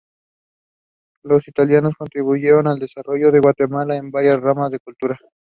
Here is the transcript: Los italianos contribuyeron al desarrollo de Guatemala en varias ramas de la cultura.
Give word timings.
Los 1.23 1.47
italianos 1.47 1.93
contribuyeron 1.95 2.65
al 2.65 2.79
desarrollo 2.79 3.31
de 3.31 3.39
Guatemala 3.39 3.95
en 3.97 4.09
varias 4.09 4.41
ramas 4.41 4.71
de 4.71 4.77
la 4.77 4.83
cultura. 4.83 5.19